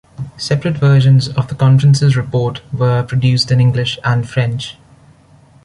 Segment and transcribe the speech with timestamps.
[0.35, 4.77] Separate versions of the conference's report were produced in English and French.